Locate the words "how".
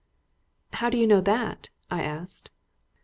0.73-0.89